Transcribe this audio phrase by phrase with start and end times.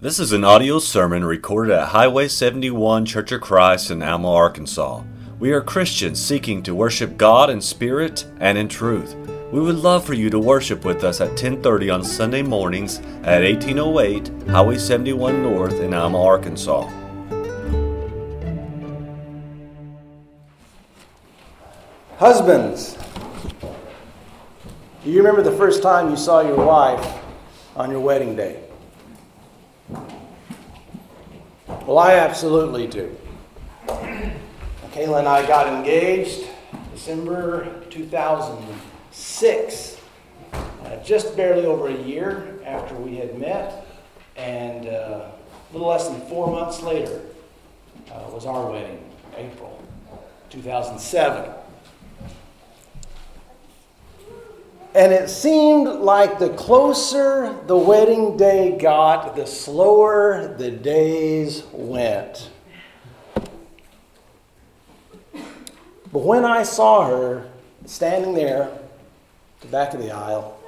[0.00, 5.02] This is an audio sermon recorded at Highway 71 Church of Christ in Alma, Arkansas.
[5.40, 9.16] We are Christians seeking to worship God in spirit and in truth.
[9.50, 13.42] We would love for you to worship with us at 10:30 on Sunday mornings at
[13.42, 16.88] 1808 Highway 71 North in Alma, Arkansas.
[22.18, 22.96] Husbands,
[25.02, 27.04] do you remember the first time you saw your wife
[27.74, 28.67] on your wedding day?
[31.86, 33.14] Well, I absolutely do.
[33.86, 36.46] Kayla and I got engaged
[36.92, 40.00] December 2006,
[40.52, 43.86] uh, just barely over a year after we had met,
[44.36, 45.32] and uh, a
[45.72, 47.22] little less than four months later
[48.10, 48.98] uh, was our wedding,
[49.36, 49.80] April
[50.50, 51.57] 2007.
[54.94, 62.50] And it seemed like the closer the wedding day got, the slower the days went.
[66.10, 67.50] But when I saw her
[67.84, 70.58] standing there at the back of the aisle,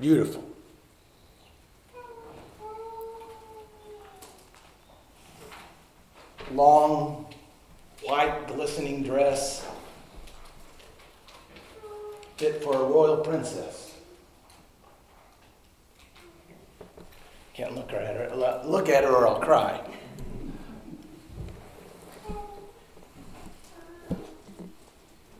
[0.00, 0.42] beautiful.
[6.50, 7.31] Long
[8.04, 9.64] white glistening dress
[12.36, 13.94] fit for a royal princess.
[17.54, 18.62] Can't look at her.
[18.64, 19.80] Look at her or I'll cry.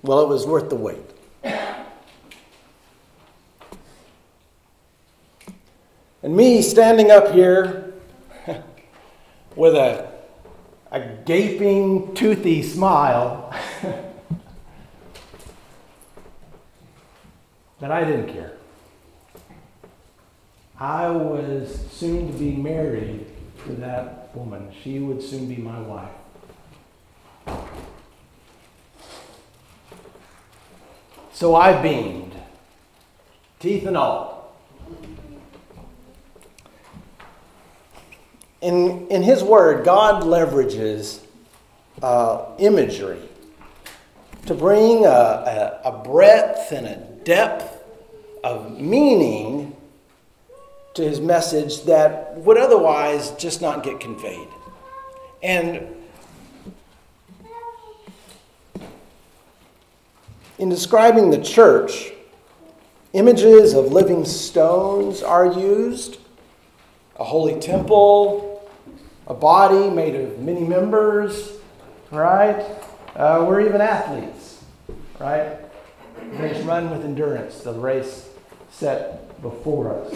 [0.03, 0.99] Well, it was worth the wait.
[6.23, 7.95] And me standing up here
[9.57, 10.12] with a a
[11.25, 13.55] gaping, toothy smile.
[17.81, 18.53] but I didn't care.
[20.79, 23.27] I was soon to be married
[23.67, 24.73] to that woman.
[24.83, 26.11] She would soon be my wife.
[31.33, 32.35] So I beamed,
[33.59, 34.32] teeth and all.
[38.63, 41.21] In, in His Word, God leverages
[42.01, 43.21] uh, imagery
[44.47, 47.83] to bring a, a, a breadth and a depth
[48.45, 49.77] of meaning
[50.95, 54.49] to His message that would otherwise just not get conveyed.
[55.43, 55.85] And
[60.59, 62.13] in describing the church,
[63.13, 66.19] images of living stones are used,
[67.17, 68.52] a holy temple,
[69.33, 71.53] a body made of many members,
[72.11, 72.63] right?
[73.17, 74.63] Uh, we're even athletes,
[75.19, 75.57] right?
[76.35, 78.29] Race run with endurance, the race
[78.71, 80.15] set before us.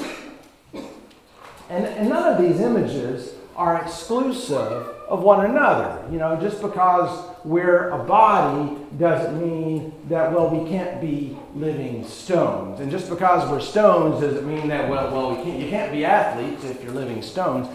[1.70, 6.06] And, and none of these images are exclusive of one another.
[6.12, 7.10] You know, just because
[7.42, 12.80] we're a body doesn't mean that, well, we can't be living stones.
[12.80, 16.04] And just because we're stones doesn't mean that, well, well we can't, you can't be
[16.04, 17.66] athletes if you're living stones.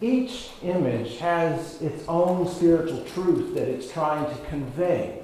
[0.00, 5.20] Each image has its own spiritual truth that it's trying to convey.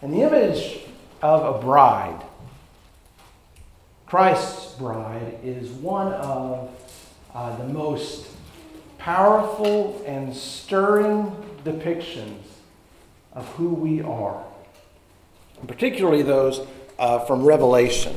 [0.00, 0.80] And the image
[1.20, 2.22] of a bride,
[4.06, 6.70] Christ's bride, is one of
[7.34, 8.28] uh, the most
[8.98, 11.32] powerful and stirring
[11.64, 12.40] depictions
[13.34, 14.42] of who we are,
[15.58, 16.60] and particularly those
[16.98, 18.14] uh, from Revelation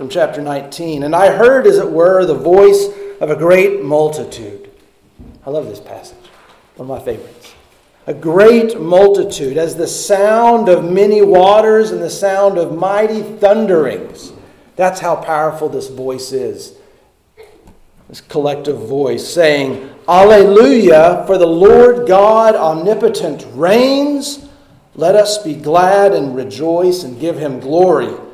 [0.00, 1.02] from chapter 19.
[1.02, 2.88] And I heard, as it were, the voice
[3.20, 4.70] of a great multitude.
[5.44, 6.16] I love this passage,
[6.76, 7.52] one of my favorites.
[8.06, 14.32] A great multitude, as the sound of many waters and the sound of mighty thunderings.
[14.74, 16.78] That's how powerful this voice is.
[18.08, 24.48] This collective voice saying, Alleluia, for the Lord God omnipotent reigns.
[24.94, 28.29] Let us be glad and rejoice and give him glory.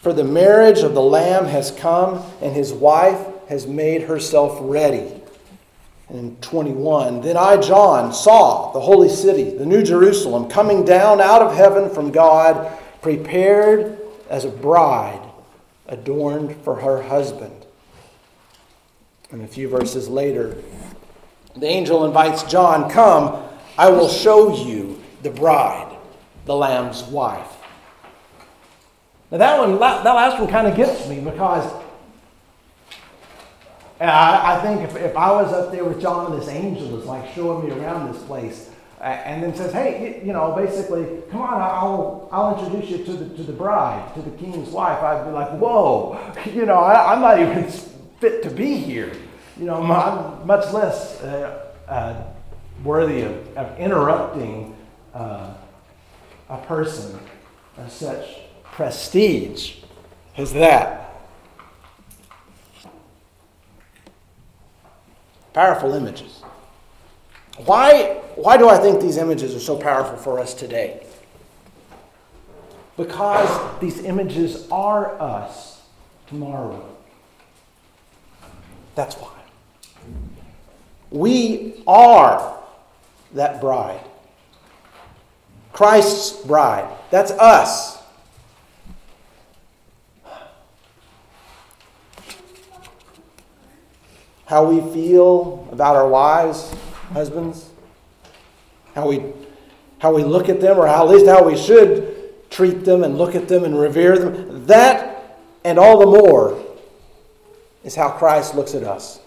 [0.00, 3.18] For the marriage of the Lamb has come, and his wife
[3.48, 5.12] has made herself ready.
[6.08, 11.42] And 21, then I, John, saw the holy city, the New Jerusalem, coming down out
[11.42, 13.98] of heaven from God, prepared
[14.28, 15.20] as a bride
[15.86, 17.66] adorned for her husband.
[19.30, 20.56] And a few verses later,
[21.56, 23.42] the angel invites John, Come,
[23.76, 25.94] I will show you the bride,
[26.46, 27.59] the Lamb's wife.
[29.30, 31.72] Now that one, that last one kind of gets me because
[34.00, 37.06] I, I think if, if I was up there with John and this angel is
[37.06, 41.60] like showing me around this place, and then says, hey, you know, basically, come on,
[41.60, 45.30] I'll, I'll introduce you to the, to the bride, to the king's wife, I'd be
[45.30, 47.64] like, whoa, you know, I, am not even
[48.20, 49.10] fit to be here.
[49.58, 52.22] You know, I'm much less uh, uh,
[52.84, 54.76] worthy of, of interrupting
[55.14, 55.54] uh,
[56.50, 57.18] a person
[57.78, 58.39] of such
[58.72, 59.76] prestige
[60.36, 61.12] as that.
[65.52, 66.42] Powerful images.
[67.64, 71.04] Why, why do I think these images are so powerful for us today?
[72.96, 75.80] Because these images are us
[76.26, 76.86] tomorrow.
[78.94, 79.32] That's why.
[81.10, 82.58] We are
[83.34, 84.04] that bride.
[85.72, 86.94] Christ's bride.
[87.10, 87.99] That's us.
[94.50, 96.74] How we feel about our wives,
[97.12, 97.70] husbands,
[98.96, 99.22] how we,
[100.00, 103.16] how we look at them, or how, at least how we should treat them and
[103.16, 106.60] look at them and revere them, that and all the more
[107.84, 109.20] is how Christ looks at us.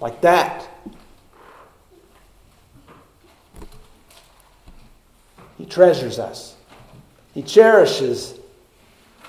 [0.00, 0.68] Like that.
[5.56, 6.56] He treasures us.
[7.32, 8.40] He cherishes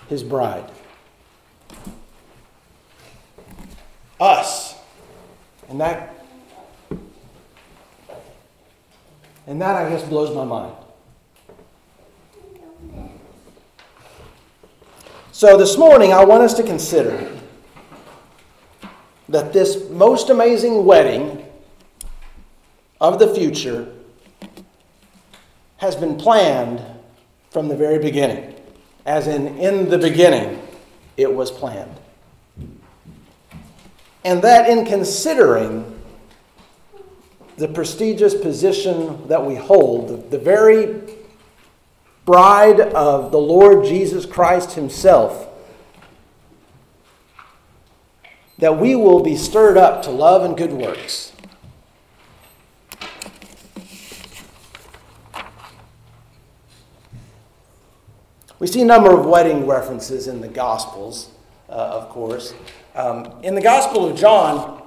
[0.10, 0.72] his bride.
[4.24, 4.76] Us.
[5.68, 6.16] And that
[9.46, 10.74] and that I guess blows my mind.
[15.34, 17.38] So this morning I want us to consider
[19.28, 21.46] that this most amazing wedding
[23.02, 23.92] of the future
[25.80, 26.82] has been planned
[27.50, 28.56] from the very beginning.
[29.06, 30.66] As in, in the beginning,
[31.18, 32.00] it was planned.
[34.26, 36.00] And that in considering
[37.58, 41.02] the prestigious position that we hold, the very
[42.26, 45.50] bride of the Lord Jesus Christ Himself,
[48.58, 51.34] that we will be stirred up to love and good works.
[58.60, 61.33] We see a number of wedding references in the Gospels,
[61.74, 62.54] of course.
[62.96, 64.84] Um, in the Gospel of John,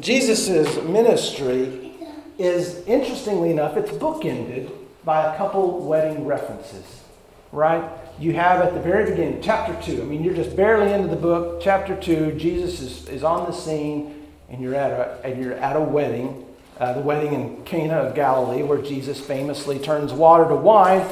[0.00, 1.92] Jesus' ministry
[2.38, 4.70] is, interestingly enough, it's bookended
[5.04, 7.02] by a couple wedding references,
[7.50, 7.82] right?
[8.20, 10.02] You have at the very beginning, chapter 2.
[10.02, 11.60] I mean, you're just barely into the book.
[11.60, 15.74] Chapter 2, Jesus is, is on the scene, and you're at a, and you're at
[15.74, 16.46] a wedding,
[16.78, 21.04] uh, the wedding in Cana of Galilee, where Jesus famously turns water to wine.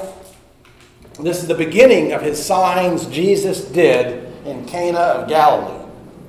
[1.19, 5.85] This is the beginning of his signs Jesus did in Cana of Galilee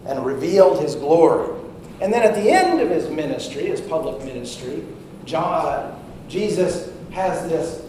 [0.06, 1.54] and revealed his glory.
[2.02, 4.84] And then at the end of his ministry, his public ministry,
[5.26, 7.84] John, Jesus has this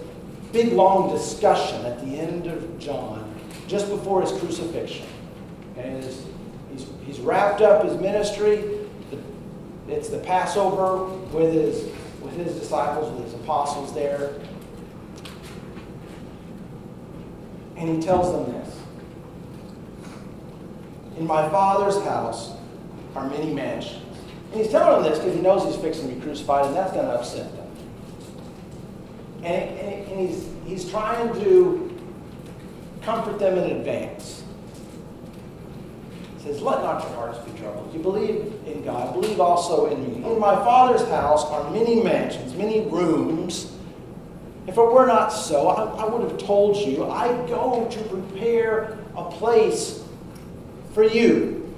[0.53, 3.35] big long discussion at the end of John,
[3.67, 5.07] just before his crucifixion.
[5.77, 8.65] And he's, he's wrapped up his ministry.
[9.89, 11.85] It's the Passover with his,
[12.23, 14.35] with his disciples, with his apostles there.
[17.77, 18.78] And he tells them this
[21.19, 22.53] In my Father's house
[23.17, 24.05] are many mansions.
[24.53, 26.93] And he's telling them this because he knows he's fixing to be crucified, and that's
[26.93, 27.67] going to upset them.
[29.39, 31.85] And, and, and he's, he's trying to
[33.03, 34.45] comfort them in advance.
[36.37, 37.93] He says, Let not your hearts be troubled.
[37.93, 40.25] You believe in God, believe also in me.
[40.25, 43.75] In my Father's house are many mansions, many rooms.
[44.69, 48.99] If it were not so, I, I would have told you, I go to prepare
[49.17, 49.98] a place
[50.93, 51.73] for you.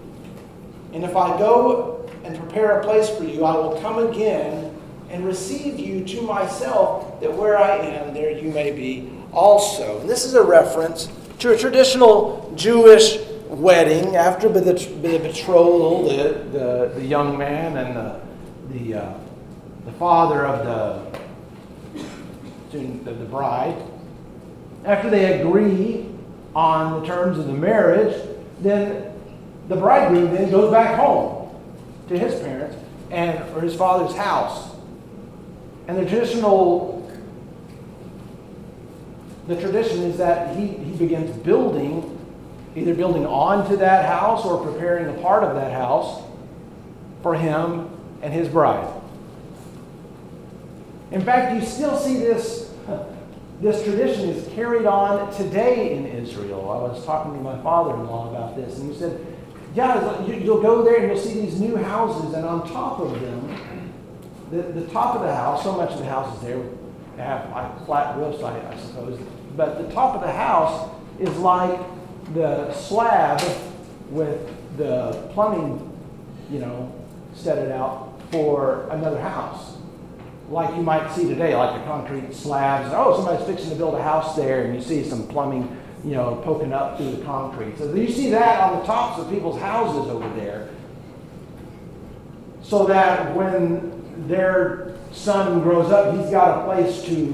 [0.93, 4.77] And if I go and prepare a place for you, I will come again
[5.11, 10.01] and receive you to myself, that where I am, there you may be also.
[10.01, 11.09] And this is a reference
[11.41, 17.97] to a traditional Jewish wedding after the, the betrothal, the, the, the, young man and
[17.97, 18.21] the,
[18.73, 19.15] the, uh,
[19.85, 21.13] the father of
[22.73, 23.83] the, the, the bride.
[24.85, 26.07] After they agree
[26.55, 28.15] on the terms of the marriage,
[28.63, 29.13] then
[29.69, 31.55] the bridegroom then goes back home
[32.09, 32.77] to his parents
[33.11, 34.71] and or his father's house
[35.91, 37.11] and the traditional,
[39.49, 42.17] the tradition is that he, he begins building,
[42.77, 46.23] either building onto that house or preparing a part of that house
[47.25, 47.91] for him
[48.23, 48.89] and his bride.
[51.11, 52.60] In fact, you still see this,
[53.61, 56.71] this tradition is carried on today in Israel.
[56.71, 59.21] I was talking to my father in law about this, and he said,
[59.75, 63.91] Yeah, you'll go there and you'll see these new houses, and on top of them,
[64.51, 66.63] the, the top of the house, so much of the house is there,
[67.19, 69.21] have like flat roofs, I, I suppose,
[69.57, 71.79] but the top of the house is like
[72.33, 73.43] the slab
[74.09, 74.41] with
[74.79, 75.87] the plumbing,
[76.51, 76.93] you know,
[77.35, 79.77] set it out for another house.
[80.51, 82.93] Like you might see today, like the concrete slabs.
[82.93, 86.43] Oh, somebody's fixing to build a house there, and you see some plumbing, you know,
[86.45, 87.79] poking up through the concrete.
[87.79, 90.69] So you see that on the tops of people's houses over there.
[92.65, 97.27] So that when their son grows up, he's got a place to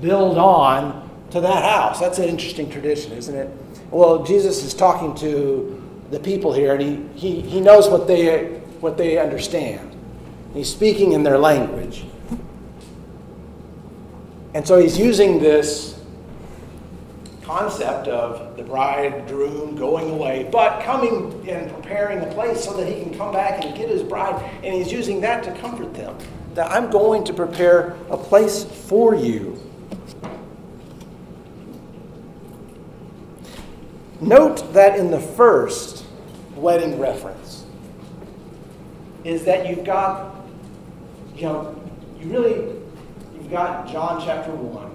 [0.00, 2.00] build on to that house.
[2.00, 3.50] That's an interesting tradition, isn't it?
[3.92, 8.46] Well, Jesus is talking to the people here, and he, he, he knows what they,
[8.80, 9.96] what they understand.
[10.52, 12.04] He's speaking in their language.
[14.54, 16.00] And so he's using this
[17.42, 23.02] concept of the bridegroom going away, but coming and preparing a place so that he
[23.02, 24.42] can come back and get his bride.
[24.62, 26.16] And he's using that to comfort them.
[26.54, 29.60] That I'm going to prepare a place for you.
[34.20, 36.04] Note that in the first
[36.54, 37.66] wedding reference
[39.24, 40.36] is that you've got,
[41.34, 41.82] you know,
[42.20, 42.73] you really,
[43.54, 44.90] got John chapter 1.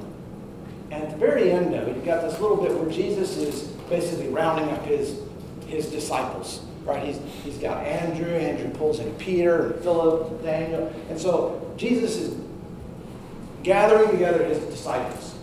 [0.92, 3.64] And at the very end of it, you've got this little bit where Jesus is
[3.90, 5.22] basically rounding up his,
[5.68, 6.66] his disciples.
[6.84, 7.06] Right?
[7.06, 8.28] He's, he's got Andrew.
[8.28, 10.94] Andrew pulls in Peter and Philip, Daniel.
[11.10, 12.38] And so Jesus is
[13.64, 15.36] gathering together his disciples.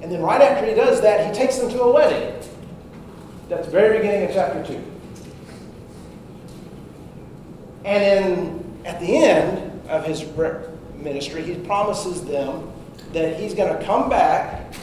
[0.00, 2.34] And then right after he does that, he takes them to a wedding.
[3.50, 4.84] That's the very beginning of chapter 2.
[7.84, 10.22] And in, at the end of his
[11.08, 12.70] ministry, he promises them
[13.12, 14.74] that he's going to come back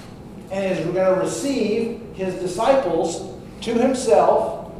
[0.51, 4.72] and is going to receive his disciples to himself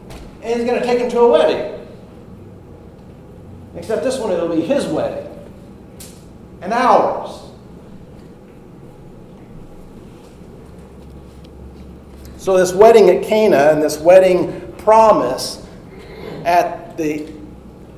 [0.42, 1.88] and he's going to take them to a wedding.
[3.76, 5.28] Except this one, it'll be his wedding
[6.62, 7.42] and ours.
[12.38, 15.66] So, this wedding at Cana and this wedding promise
[16.46, 17.35] at the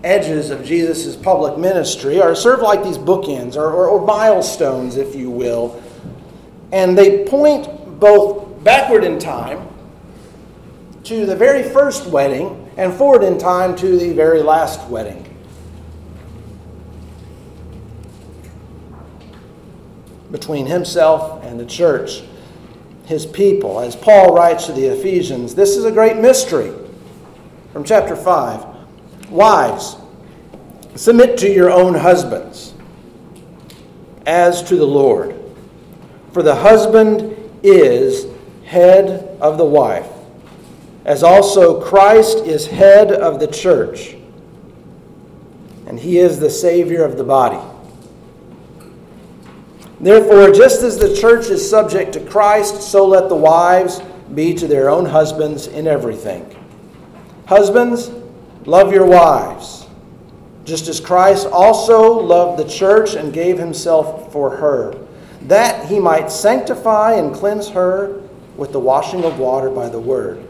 [0.03, 5.15] edges of Jesus' public ministry are served like these bookends or, or, or milestones, if
[5.15, 5.81] you will.
[6.71, 9.67] And they point both backward in time
[11.05, 15.23] to the very first wedding and forward in time to the very last wedding.
[20.31, 22.21] Between himself and the church
[23.07, 23.79] his people.
[23.79, 26.73] As Paul writes to the Ephesians, this is a great mystery.
[27.71, 28.76] From chapter 5
[29.29, 29.97] Wives,
[30.95, 32.73] submit to your own husbands
[34.25, 35.35] as to the Lord.
[36.33, 38.27] For the husband is
[38.65, 40.07] head of the wife,
[41.05, 44.15] as also Christ is head of the church,
[45.87, 47.59] and he is the Savior of the body.
[49.99, 54.01] Therefore, just as the church is subject to Christ, so let the wives
[54.35, 56.53] be to their own husbands in everything.
[57.47, 58.11] Husbands,
[58.67, 59.87] love your wives,
[60.63, 64.95] just as Christ also loved the church and gave himself for her,
[65.43, 68.21] that he might sanctify and cleanse her
[68.55, 70.47] with the washing of water by the word,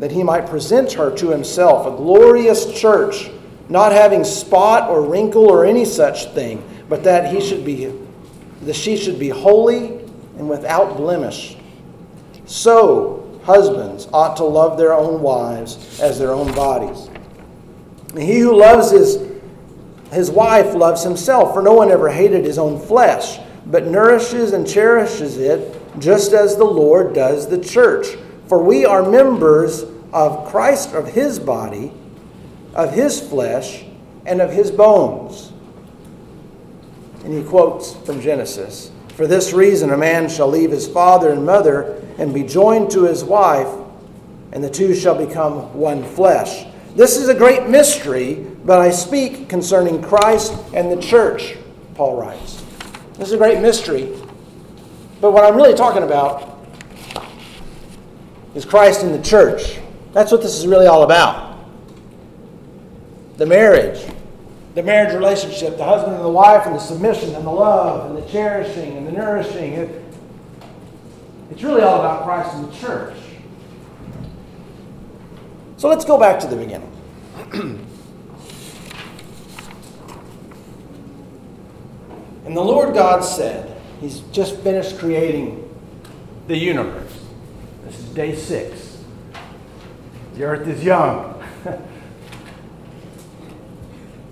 [0.00, 3.30] that he might present her to himself a glorious church,
[3.68, 6.60] not having spot or wrinkle or any such thing
[6.90, 7.96] but that he should be
[8.62, 10.00] that she should be holy
[10.36, 11.56] and without blemish.
[12.44, 13.19] So
[13.50, 17.08] husbands ought to love their own wives as their own bodies.
[18.10, 19.30] And he who loves his
[20.12, 24.68] his wife loves himself, for no one ever hated his own flesh, but nourishes and
[24.68, 28.18] cherishes it, just as the Lord does the church.
[28.48, 31.92] For we are members of Christ, of his body,
[32.74, 33.84] of his flesh,
[34.26, 35.52] and of his bones.
[37.24, 38.90] And he quotes from Genesis
[39.20, 43.04] For this reason, a man shall leave his father and mother and be joined to
[43.04, 43.68] his wife,
[44.52, 46.64] and the two shall become one flesh.
[46.96, 51.58] This is a great mystery, but I speak concerning Christ and the church,
[51.96, 52.64] Paul writes.
[53.18, 54.10] This is a great mystery,
[55.20, 56.58] but what I'm really talking about
[58.54, 59.80] is Christ and the church.
[60.14, 61.58] That's what this is really all about.
[63.36, 64.02] The marriage,
[64.74, 68.16] the marriage relationship, the husband and the wife, and the submission and the love and
[68.22, 69.72] the cherishing and the nourishing.
[69.72, 70.04] It,
[71.50, 73.16] it's really all about Christ and the church.
[75.76, 76.92] So let's go back to the beginning.
[82.46, 85.68] and the Lord God said, He's just finished creating
[86.46, 87.12] the universe.
[87.84, 88.98] This is day six.
[90.34, 91.42] The earth is young.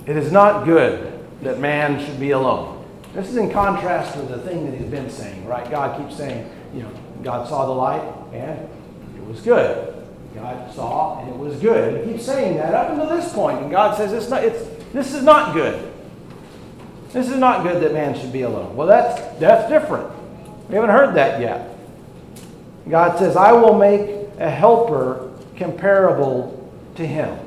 [0.08, 1.12] It is not good
[1.42, 2.82] that man should be alone.
[3.12, 5.70] This is in contrast to the thing that he's been saying, right?
[5.70, 6.90] God keeps saying, you know,
[7.22, 8.58] God saw the light and
[9.16, 9.94] it was good.
[10.34, 12.06] God saw and it was good.
[12.06, 14.44] He keeps saying that up until this point, and God says it's not.
[14.44, 15.92] It's this is not good.
[17.12, 18.76] This is not good that man should be alone.
[18.76, 20.10] Well, that's that's different.
[20.68, 21.76] We haven't heard that yet.
[22.88, 27.38] God says, I will make a helper comparable to him.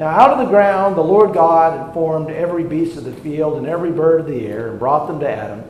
[0.00, 3.66] Now, out of the ground, the Lord God formed every beast of the field and
[3.66, 5.62] every bird of the air and brought them to Adam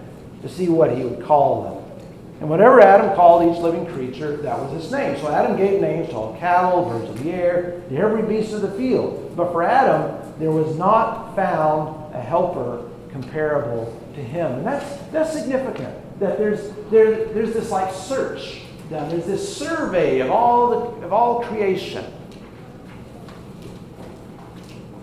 [0.42, 2.02] to see what he would call them.
[2.38, 5.18] And whatever Adam called each living creature, that was its name.
[5.18, 8.62] So Adam gave names to all cattle, birds of the air, to every beast of
[8.62, 9.34] the field.
[9.34, 14.52] But for Adam, there was not found a helper comparable to him.
[14.52, 18.60] And that's, that's significant that there's, there, there's this like search
[18.90, 19.08] done.
[19.08, 22.04] There's this survey of all, the, of all creation.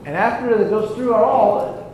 [0.07, 1.91] And after it goes through it all,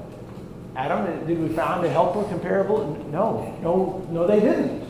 [0.75, 2.85] Adam, did we find a helper comparable?
[3.11, 4.87] No, no, no, they didn't.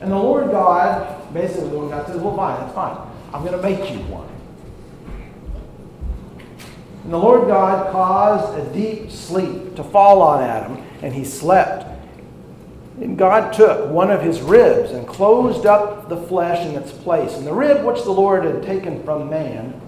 [0.00, 2.98] And the Lord God, basically, the Lord God says, well, fine, that's fine.
[3.32, 4.28] I'm going to make you one.
[7.04, 11.86] And the Lord God caused a deep sleep to fall on Adam, and he slept.
[13.00, 17.34] And God took one of his ribs and closed up the flesh in its place.
[17.34, 19.80] And the rib which the Lord had taken from man,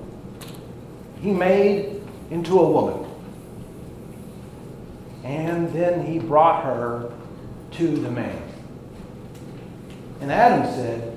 [1.20, 3.04] he made into a woman.
[5.24, 7.12] And then he brought her
[7.72, 8.42] to the man.
[10.20, 11.16] And Adam said,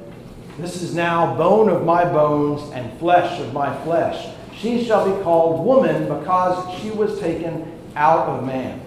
[0.58, 4.34] This is now bone of my bones and flesh of my flesh.
[4.56, 8.82] She shall be called woman because she was taken out of man.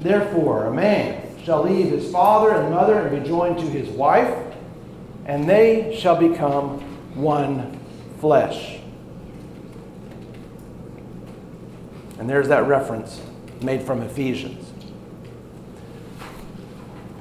[0.00, 4.36] Therefore, a man shall leave his father and mother and be joined to his wife,
[5.26, 6.80] and they shall become
[7.14, 7.78] one
[8.20, 8.81] flesh.
[12.22, 13.20] And there's that reference
[13.62, 14.70] made from Ephesians.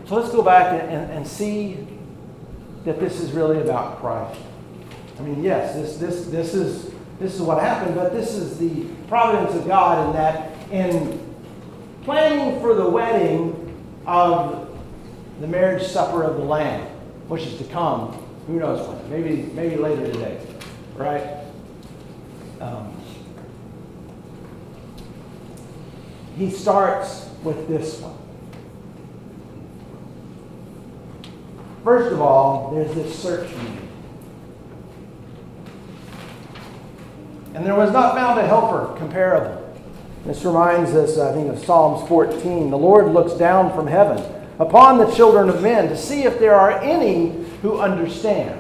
[0.06, 1.88] So let's go back and, and, and see
[2.86, 4.40] that this is really about Christ.
[5.18, 8.86] I mean, yes, this, this, this, is, this is what happened, but this is the
[9.08, 11.20] providence of God in that in
[12.04, 14.70] planning for the wedding of
[15.40, 16.86] the marriage supper of the Lamb,
[17.28, 18.12] which is to come,
[18.46, 20.40] who knows when, maybe, maybe later today,
[20.96, 21.38] right?
[22.60, 22.91] Um,
[26.38, 28.18] he starts with this one.
[31.84, 33.78] First of all, there's this search made.
[37.56, 39.58] And there was not found a helper comparable.
[40.26, 42.70] This reminds us, I think, of Psalms 14.
[42.70, 44.24] The Lord looks down from heaven
[44.60, 47.32] upon the children of men to see if there are any
[47.64, 48.60] who understand,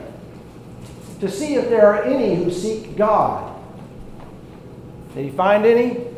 [1.19, 3.55] to see if there are any who seek God.
[5.13, 6.10] Did he find any?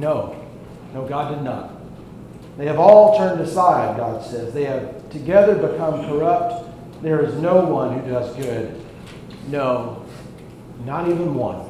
[0.00, 0.34] No.
[0.94, 1.74] No, God did not.
[2.56, 4.54] They have all turned aside, God says.
[4.54, 7.02] They have together become corrupt.
[7.02, 8.80] There is no one who does good.
[9.48, 10.04] No,
[10.86, 11.66] not even one.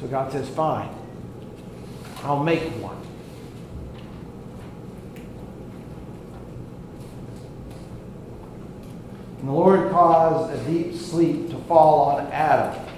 [0.00, 0.94] So God says, Fine,
[2.22, 2.96] I'll make one.
[9.40, 12.91] And the Lord caused a deep sleep to fall on Adam,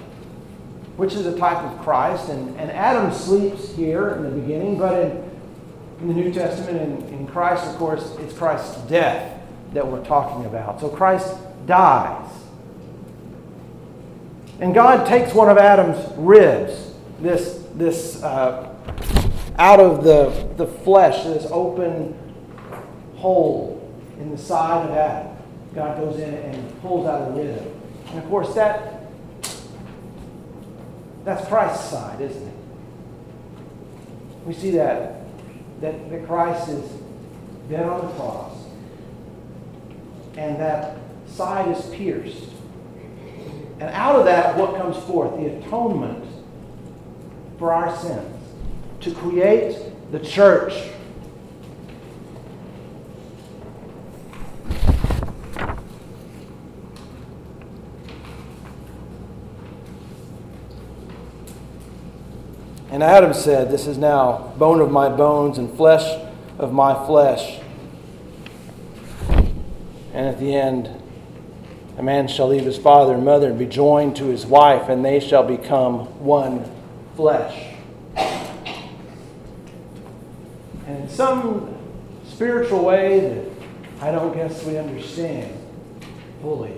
[0.97, 2.29] which is a type of Christ.
[2.29, 5.31] And, and Adam sleeps here in the beginning, but in,
[6.01, 9.41] in the New Testament, in, in Christ, of course, it's Christ's death
[9.73, 10.79] that we're talking about.
[10.79, 12.31] So Christ dies.
[14.59, 18.73] And God takes one of Adam's ribs, this, this uh,
[19.57, 22.17] out of the, the flesh, this open
[23.17, 25.37] hole in the side of Adam.
[25.73, 27.73] God goes in and pulls out a rib.
[28.07, 28.94] And of course, that
[31.25, 32.53] that's Christ's side, isn't it?
[34.45, 35.21] We see that,
[35.81, 36.87] that, that Christ is
[37.67, 38.55] dead on the cross,
[40.37, 42.51] and that side is pierced.
[43.79, 45.35] And out of that, what comes forth?
[45.37, 46.25] The atonement
[47.57, 48.31] for our sins.
[49.01, 49.77] To create
[50.11, 50.73] the church.
[62.95, 66.17] And Adam said, This is now bone of my bones and flesh
[66.57, 67.59] of my flesh.
[70.13, 70.89] And at the end,
[71.97, 75.03] a man shall leave his father and mother and be joined to his wife, and
[75.03, 76.71] they shall become one
[77.17, 77.73] flesh.
[78.15, 78.53] And
[80.87, 81.77] in some
[82.25, 83.51] spiritual way that
[83.99, 85.53] I don't guess we understand
[86.41, 86.77] fully,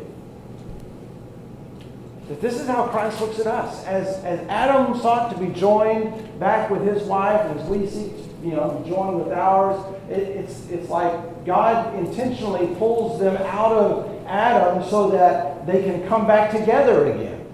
[2.29, 3.85] That this is how Christ looks at us.
[3.85, 8.11] As, as Adam sought to be joined back with his wife, and as we seek
[8.43, 14.25] you know, joined with ours, it, it's, it's like God intentionally pulls them out of
[14.27, 17.45] Adam so that they can come back together again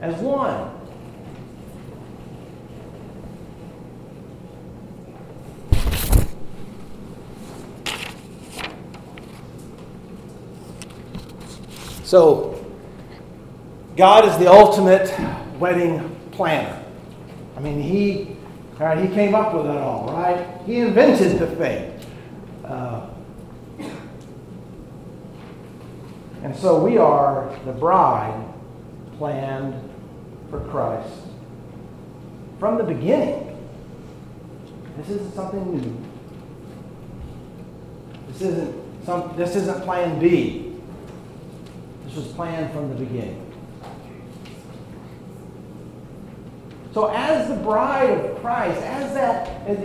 [0.00, 0.70] as one.
[12.04, 12.53] So,
[13.96, 15.12] God is the ultimate
[15.58, 16.82] wedding planner.
[17.56, 18.36] I mean, He,
[18.78, 20.60] right, he came up with it all, right?
[20.66, 22.00] He invented the thing.
[22.64, 23.08] Uh,
[26.42, 28.52] and so we are the bride
[29.18, 29.74] planned
[30.50, 31.14] for Christ
[32.58, 33.50] from the beginning.
[34.96, 35.96] This isn't something new.
[38.28, 39.36] This isn't some.
[39.36, 40.72] This isn't Plan B.
[42.04, 43.53] This was planned from the beginning.
[46.94, 49.78] So, as the bride of Christ, as that, as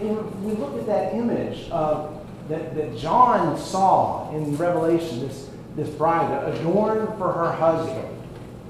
[0.44, 6.32] we look at that image of, that, that John saw in Revelation, this, this bride
[6.54, 8.16] adorned for her husband,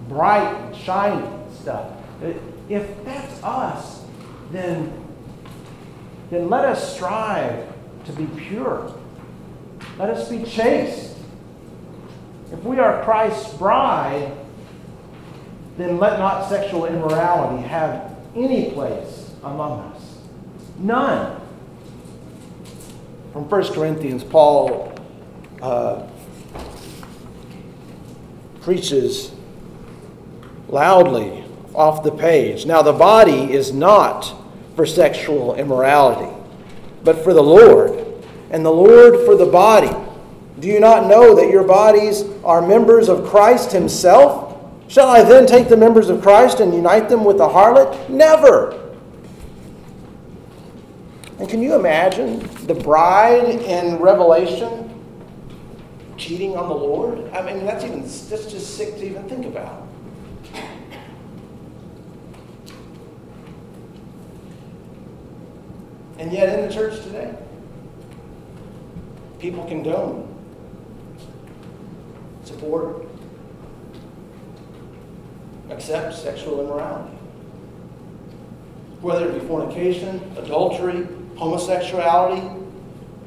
[0.07, 1.91] bright, shining stuff.
[2.69, 4.05] If that's us,
[4.51, 5.05] then,
[6.29, 7.67] then let us strive
[8.05, 8.95] to be pure.
[9.97, 11.17] Let us be chaste.
[12.53, 14.31] If we are Christ's bride,
[15.77, 20.17] then let not sexual immorality have any place among us.
[20.77, 21.39] None.
[23.33, 24.93] From 1 Corinthians, Paul
[25.61, 26.07] uh,
[28.61, 29.31] preaches
[30.67, 31.43] loudly
[31.75, 32.65] off the page.
[32.65, 34.35] Now, the body is not
[34.75, 36.33] for sexual immorality,
[37.03, 38.05] but for the Lord,
[38.51, 39.95] and the Lord for the body.
[40.59, 44.48] Do you not know that your bodies are members of Christ Himself?
[44.89, 48.09] Shall I then take the members of Christ and unite them with the harlot?
[48.09, 48.89] Never.
[51.37, 54.89] And can you imagine the bride in Revelation
[56.17, 57.31] cheating on the Lord?
[57.33, 59.87] I mean, that's even that's just sick to even think about.
[66.17, 67.33] And yet, in the church today,
[69.37, 70.35] people condone
[72.43, 73.08] support,
[75.79, 77.15] accept sexual immorality.
[78.99, 82.45] Whether it be fornication, adultery, homosexuality,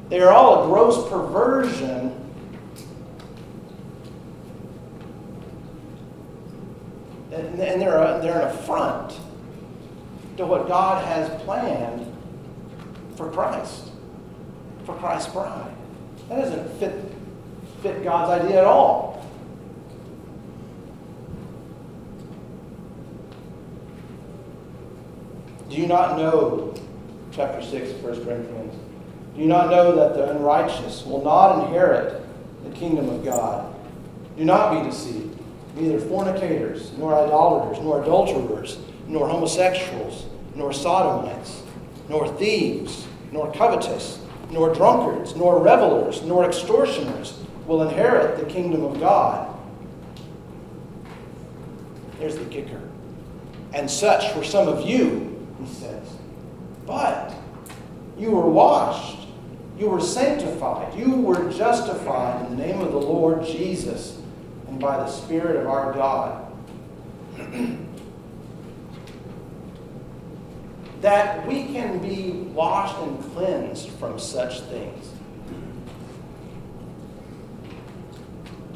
[0.09, 2.11] they are all a gross perversion
[7.31, 9.17] and they're, a, they're an affront
[10.37, 12.05] to what God has planned
[13.15, 13.89] for Christ,
[14.85, 15.73] for Christ's bride.
[16.29, 16.93] That doesn't fit,
[17.81, 19.12] fit God's idea at all.
[25.73, 26.71] Do you not know,
[27.31, 28.75] chapter 6 1 Corinthians,
[29.33, 32.21] do you not know that the unrighteous will not inherit
[32.63, 33.73] the kingdom of God?
[34.37, 35.35] Do not be deceived.
[35.75, 41.63] Neither fornicators, nor idolaters, nor adulterers, nor homosexuals, nor sodomites,
[42.07, 48.99] nor thieves, nor covetous, nor drunkards, nor revelers, nor extortioners will inherit the kingdom of
[48.99, 49.51] God.
[52.19, 52.81] There's the kicker.
[53.73, 55.32] And such were some of you
[55.65, 56.07] he says.
[56.85, 57.33] But
[58.17, 59.27] you were washed,
[59.77, 64.19] you were sanctified, you were justified in the name of the Lord Jesus
[64.67, 66.51] and by the Spirit of our God.
[71.01, 75.13] that we can be washed and cleansed from such things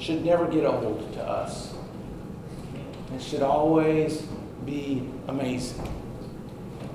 [0.08, 1.74] should never get old to us.
[3.14, 4.22] It should always
[4.66, 5.97] be amazing.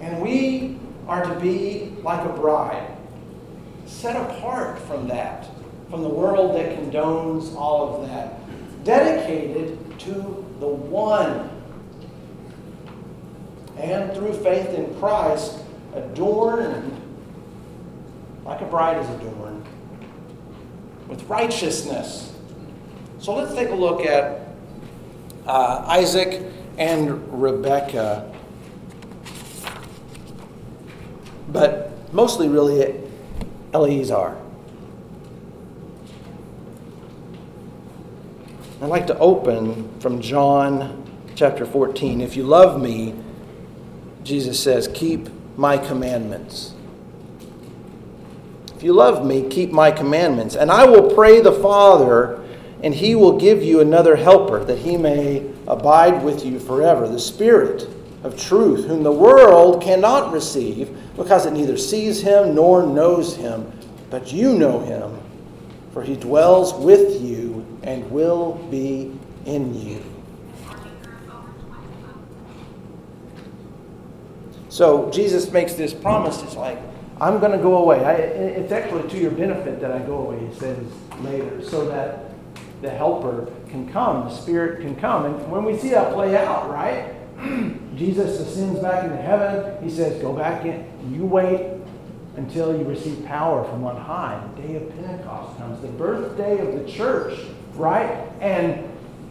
[0.02, 2.90] And we are to be like a bride,
[3.86, 5.46] set apart from that,
[5.88, 8.34] from the world that condones all of that,
[8.84, 10.12] dedicated to
[10.58, 11.48] the one.
[13.78, 15.60] And through faith in Christ,
[15.94, 17.00] adorned
[18.44, 19.64] like a bride is adorned
[21.06, 22.34] with righteousness.
[23.20, 24.48] So let's take a look at
[25.46, 26.42] uh, Isaac
[26.76, 28.31] and Rebekah
[31.52, 33.00] but mostly really
[33.74, 34.36] Eliezer.
[38.80, 41.04] I'd like to open from John
[41.36, 42.20] chapter 14.
[42.20, 43.14] If you love me,
[44.24, 46.74] Jesus says, keep my commandments.
[48.74, 50.56] If you love me, keep my commandments.
[50.56, 52.42] And I will pray the Father,
[52.82, 57.20] and he will give you another helper, that he may abide with you forever, the
[57.20, 57.88] Spirit
[58.22, 63.70] of truth, whom the world cannot receive because it neither sees him nor knows him.
[64.10, 65.18] But you know him,
[65.92, 70.02] for he dwells with you and will be in you.
[74.68, 76.42] So Jesus makes this promise.
[76.42, 76.78] It's like,
[77.20, 78.04] I'm going to go away.
[78.04, 80.78] I, it's actually to your benefit that I go away, he says
[81.20, 82.30] later, so that
[82.80, 85.26] the helper can come, the Spirit can come.
[85.26, 87.14] And when we see that play out, right?
[87.96, 89.82] Jesus ascends back into heaven.
[89.82, 90.86] He says, Go back in.
[91.12, 91.72] You wait
[92.36, 94.42] until you receive power from on high.
[94.56, 97.38] The day of Pentecost comes, the birthday of the church,
[97.74, 98.10] right?
[98.40, 98.88] And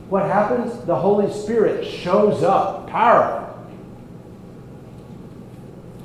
[0.09, 0.85] what happens?
[0.85, 3.37] The Holy Spirit shows up power.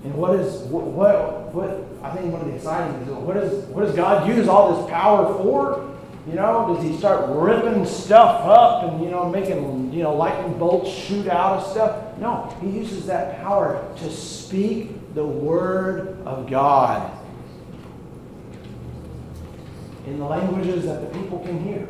[0.05, 3.35] And what is what, what, what I think one of the exciting things is what
[3.35, 5.93] does what does God use all this power for?
[6.29, 10.59] You know, does he start ripping stuff up and, you know, making, you know, lightning
[10.59, 12.06] bolts shoot out of stuff?
[12.19, 17.13] No, he uses that power to speak the word of God
[20.07, 21.89] in the languages that the people can hear.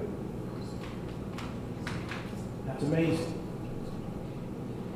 [2.66, 3.32] That's amazing.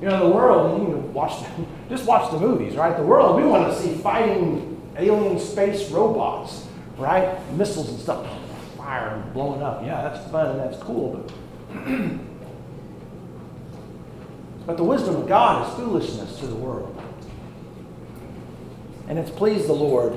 [0.01, 1.45] You know, the world, you can watch,
[1.89, 2.97] just watch the movies, right?
[2.97, 6.67] The world, we want to see fighting alien space robots,
[6.97, 7.39] right?
[7.53, 8.27] Missiles and stuff
[8.91, 9.83] fire and blowing up.
[9.85, 11.87] Yeah, that's fun and that's cool, but
[14.67, 17.01] but the wisdom of God is foolishness to the world.
[19.09, 20.17] And it's pleased the Lord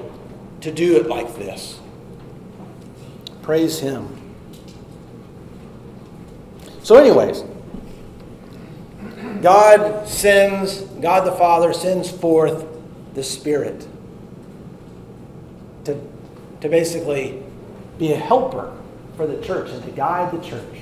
[0.62, 1.80] to do it like this.
[3.42, 4.08] Praise Him.
[6.84, 7.44] So, anyways,
[9.42, 12.66] God sends, God the Father sends forth
[13.14, 13.88] the Spirit
[15.86, 16.00] to,
[16.62, 17.44] to basically
[17.98, 18.76] be a helper
[19.18, 20.80] for the church and to guide the church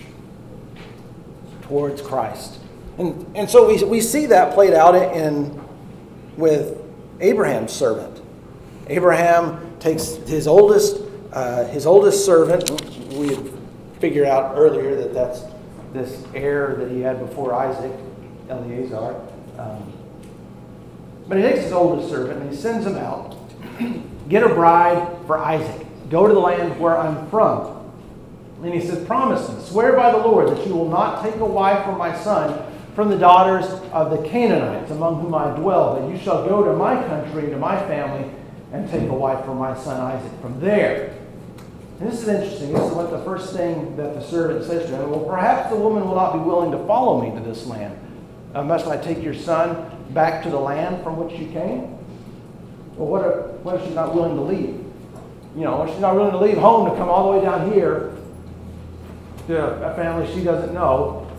[1.63, 2.60] towards Christ.
[3.01, 5.59] And, and so we, we see that played out in,
[6.37, 6.79] with
[7.19, 8.21] Abraham's servant.
[8.89, 11.01] Abraham takes his oldest,
[11.33, 12.69] uh, his oldest servant.
[13.13, 13.39] We
[13.99, 15.41] figured out earlier that that's
[15.93, 17.91] this heir that he had before Isaac,
[18.51, 19.19] Eliezer.
[19.57, 19.91] Um,
[21.27, 23.35] but he takes his oldest servant and he sends him out.
[24.29, 25.87] Get a bride for Isaac.
[26.11, 27.79] Go to the land where I'm from.
[28.61, 31.45] And he says, Promise me, swear by the Lord that you will not take a
[31.45, 36.09] wife for my son from the daughters of the Canaanites among whom I dwell, that
[36.09, 38.29] you shall go to my country, to my family,
[38.73, 41.15] and take a wife for my son Isaac from there.
[41.99, 42.73] And this is interesting.
[42.73, 45.11] This is what the first thing that the servant says to him.
[45.11, 47.97] Well, perhaps the woman will not be willing to follow me to this land.
[48.53, 51.97] Uh, must I take your son back to the land from which you came?
[52.95, 54.81] Well, what, are, what if she's not willing to leave?
[55.55, 58.15] you know, she's not willing to leave home to come all the way down here
[59.47, 61.29] to a family she doesn't know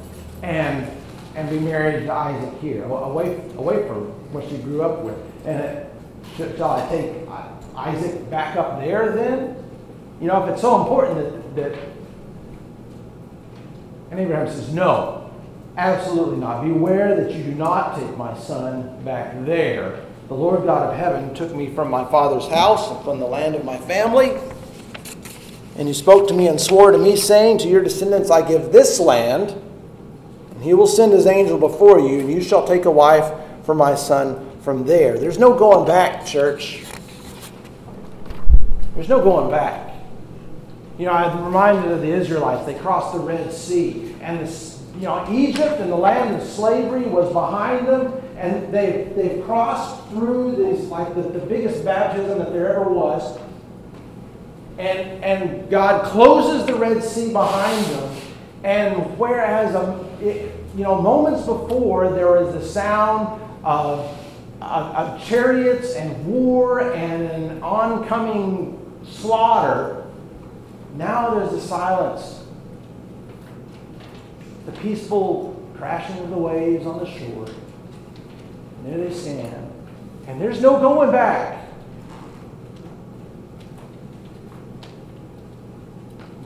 [0.43, 0.91] and
[1.35, 5.17] and be married to Isaac here, away away from what she grew up with.
[5.45, 9.57] And uh, it, shall I take uh, Isaac back up there then?
[10.21, 11.79] You know, if it's so important that, that
[14.11, 15.31] and Abraham says, No,
[15.77, 16.63] absolutely not.
[16.63, 21.35] Beware that you do not take my son back there the Lord God of heaven
[21.35, 24.31] took me from my father's house and from the land of my family.
[25.77, 28.73] And he spoke to me and swore to me, saying, To your descendants I give
[28.73, 29.55] this land,
[30.63, 33.29] and he will send his angel before you, and you shall take a wife
[33.65, 35.19] for my son from there.
[35.19, 36.85] There's no going back, church.
[38.95, 39.93] There's no going back.
[41.01, 42.65] You know, I'm reminded of the Israelites.
[42.65, 47.07] They crossed the Red Sea, and the, you know, Egypt and the land of slavery
[47.07, 52.53] was behind them, and they, they've crossed through these, like the, the biggest baptism that
[52.53, 53.37] there ever was.
[54.79, 58.17] And, and God closes the Red Sea behind them.
[58.63, 64.01] And whereas, um, it, you know, moments before there is the sound of,
[64.63, 70.07] of, of chariots and war and an oncoming slaughter,
[70.95, 72.45] now there's the silence.
[74.65, 77.49] The peaceful crashing of the waves on the shore.
[78.85, 79.71] There they stand.
[80.27, 81.67] And there's no going back.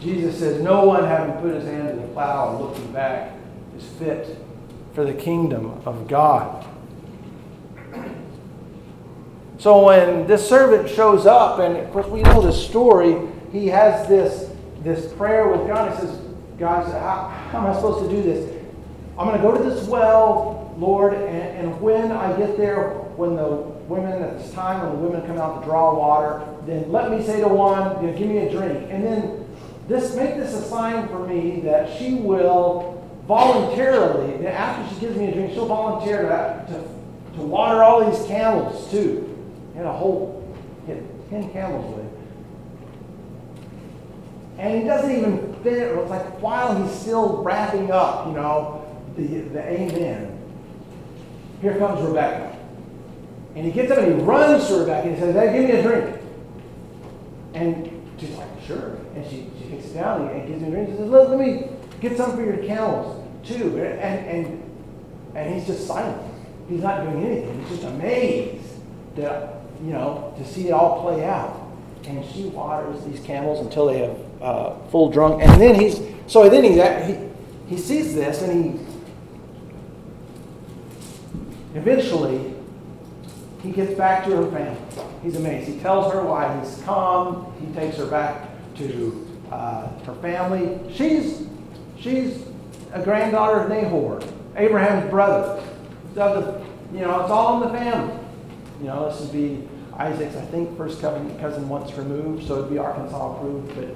[0.00, 3.35] Jesus says, No one having put his hand to the plow and looking back
[3.76, 4.38] is fit
[4.94, 6.66] for the kingdom of God.
[9.58, 13.16] So when this servant shows up, and of course we know the story,
[13.52, 15.92] he has this, this prayer with God.
[15.92, 16.20] He says,
[16.58, 18.52] God, how, how am I supposed to do this?
[19.18, 23.34] I'm going to go to this well Lord, and, and when I get there, when
[23.34, 23.46] the
[23.88, 27.24] women at this time, when the women come out to draw water, then let me
[27.24, 28.88] say to one, you know, give me a drink.
[28.90, 29.48] And then
[29.88, 32.95] this make this a sign for me that she will
[33.26, 38.24] voluntarily, after she gives me a drink, she'll volunteer to, to, to water all these
[38.26, 39.32] camels too.
[39.72, 42.12] He had a whole, had 10 camels with him.
[44.58, 48.84] And he doesn't even finish, it's like while he's still wrapping up, you know,
[49.16, 50.38] the, the amen,
[51.60, 52.56] here comes Rebecca.
[53.54, 55.76] And he gets up and he runs to Rebecca and he says, hey, give me
[55.76, 56.20] a drink.
[57.54, 58.98] And she's like, sure.
[59.14, 60.90] And she, she it down and gives me a drink.
[60.90, 63.15] She says, let, let me get some for your camels
[63.46, 63.78] too.
[63.78, 64.62] And, and,
[65.34, 66.20] and he's just silent.
[66.68, 67.60] He's not doing anything.
[67.60, 68.66] He's just amazed
[69.16, 71.62] that, you know, to see it all play out.
[72.06, 75.42] And she waters these camels until they have uh, full drunk.
[75.42, 76.72] And then he's, so then he,
[77.12, 78.80] he, he sees this and he,
[81.74, 82.54] eventually,
[83.62, 84.80] he gets back to her family.
[85.22, 85.68] He's amazed.
[85.68, 87.52] He tells her why he's come.
[87.60, 90.78] He takes her back to uh, her family.
[90.92, 91.46] She's,
[91.98, 92.45] she's
[92.92, 94.22] a granddaughter of Nahor,
[94.56, 95.62] Abraham's brother.
[96.14, 98.18] So the, you know, it's all in the family.
[98.80, 99.68] You know, this would be
[99.98, 103.88] Isaac's, I think, first cousin, cousin once removed, so it'd be Arkansas approved, but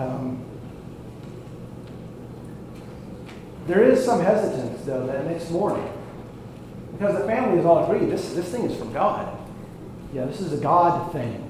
[0.00, 0.44] um,
[3.66, 5.92] there is some hesitance, though, that next morning,
[6.92, 9.36] because the family is all agreed this, this thing is from God.
[10.14, 11.49] Yeah, this is a God thing.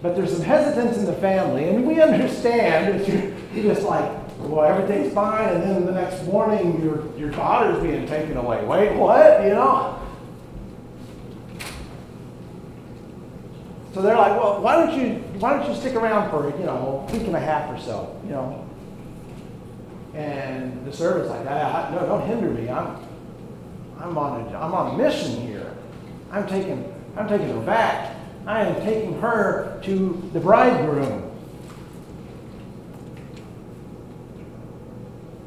[0.00, 4.08] But there's some hesitance in the family, and we understand that you, you're just like,
[4.38, 8.64] well, everything's fine, and then the next morning your, your daughter's being taken away.
[8.64, 9.42] Wait, what?
[9.42, 9.98] You know?
[13.98, 17.04] So they're like, well, why don't you why don't you stick around for you know
[17.08, 18.64] a week and a half or so, you know?
[20.14, 22.68] And the servant's like, ah, no, don't hinder me.
[22.68, 22.96] I'm
[23.98, 25.74] I'm on a I'm on a mission here.
[26.30, 28.14] I'm taking I'm taking her back.
[28.46, 31.24] I am taking her to the bridegroom.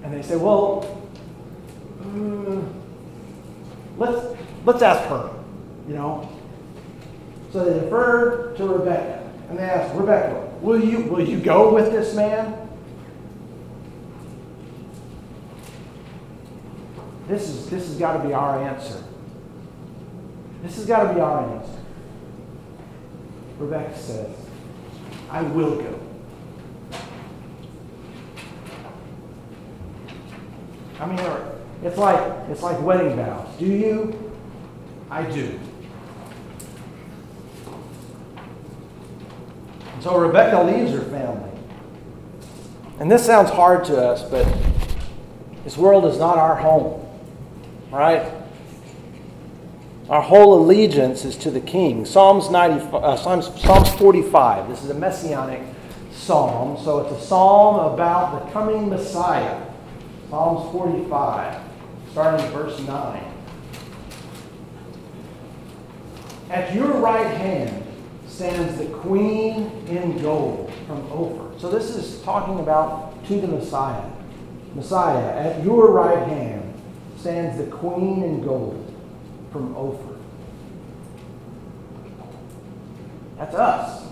[0.04, 1.10] And they say, well,
[2.02, 2.74] mm,
[3.98, 5.34] let's, let's ask her,
[5.88, 6.30] you know.
[7.52, 9.30] So they defer to Rebecca.
[9.50, 12.58] And they ask, Rebecca, will you, will you go with this man?
[17.28, 19.04] This, is, this has got to be our answer.
[20.64, 21.81] This has got to be our answer.
[23.62, 24.36] Rebecca says,
[25.30, 26.00] I will go.
[31.00, 31.20] I mean,
[31.84, 33.48] it's like it's like wedding vows.
[33.58, 34.34] Do you?
[35.12, 35.60] I do.
[39.94, 41.52] And so Rebecca leaves her family.
[43.00, 44.46] And this sounds hard to us, but
[45.64, 47.06] this world is not our home.
[47.92, 48.41] Right?
[50.12, 52.06] Our whole allegiance is to the King.
[52.06, 54.68] Psalms 90, uh, Psalms, Psalms 45.
[54.68, 55.62] This is a messianic
[56.12, 59.66] psalm, so it's a psalm about the coming Messiah.
[60.30, 61.62] Psalms 45,
[62.12, 63.24] starting in verse 9.
[66.50, 67.82] At your right hand
[68.28, 71.58] stands the queen in gold from Ophir.
[71.58, 74.12] So this is talking about to the Messiah.
[74.76, 76.74] Messiah, at your right hand
[77.18, 78.81] stands the queen in gold
[79.52, 80.16] from Ophir.
[83.38, 84.08] That's us.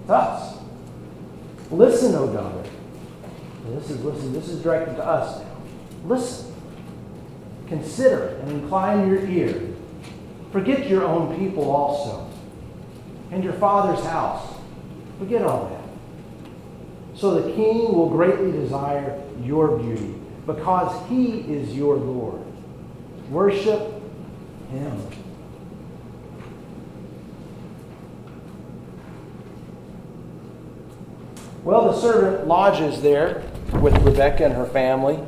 [0.00, 0.58] It's us.
[1.70, 2.68] Listen, O daughter.
[3.66, 5.56] This is listen, this is directed to us now.
[6.06, 6.54] Listen.
[7.68, 9.74] Consider and incline your ear.
[10.52, 12.30] Forget your own people also.
[13.30, 14.54] And your father's house.
[15.18, 17.18] Forget all that.
[17.18, 20.14] So the king will greatly desire your beauty,
[20.46, 22.40] because he is your Lord.
[23.30, 23.92] Worship
[24.70, 25.06] him.
[31.62, 33.42] Well, the servant lodges there
[33.74, 35.18] with Rebecca and her family.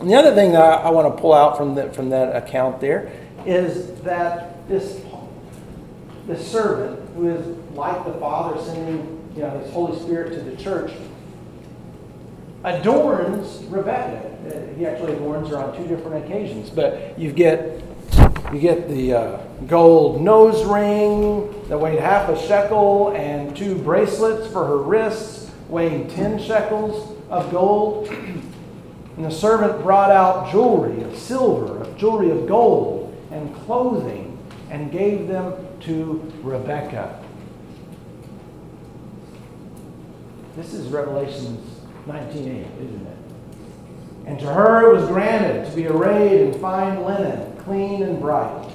[0.00, 2.80] And the other thing that I, want to pull out from, the, from that account
[2.80, 3.12] there
[3.46, 5.00] is that this,
[6.26, 10.56] this servant, who is like the Father sending you know, his Holy Spirit to the
[10.62, 10.92] church,
[12.64, 14.28] adorns Rebecca.
[14.46, 16.70] Uh, he actually adorns her on two different occasions.
[16.70, 17.82] But you get
[18.52, 19.36] you get the uh,
[19.66, 26.08] gold nose ring that weighed half a shekel and two bracelets for her wrists weighing
[26.10, 28.08] ten shekels of gold.
[29.14, 34.38] And the servant brought out jewelry of silver, of jewelry of gold, and clothing,
[34.70, 37.22] and gave them to Rebekah.
[40.56, 41.71] This is Revelations
[42.06, 43.16] 19.8, isn't it?
[44.26, 48.70] And to her it was granted to be arrayed in fine linen, clean and bright.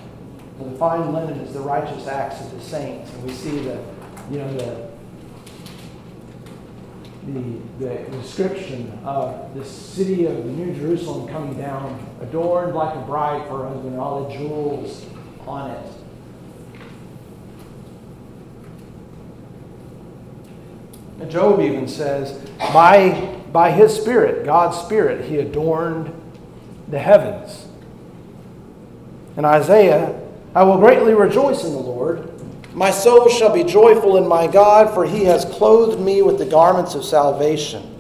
[0.58, 3.12] For the fine linen is the righteous acts of the saints.
[3.14, 3.84] And we see the,
[4.32, 4.88] you know, the,
[7.28, 13.02] the, the description of the city of the New Jerusalem coming down, adorned like a
[13.02, 15.06] bride for her husband, all the jewels
[15.46, 15.94] on it.
[21.06, 26.14] And Job even says, by, by his spirit, God's spirit, he adorned
[26.88, 27.68] the heavens.
[29.36, 30.20] And Isaiah,
[30.56, 32.32] I will greatly rejoice in the Lord.
[32.74, 36.46] My soul shall be joyful in my God, for he has clothed me with the
[36.46, 37.96] garments of salvation.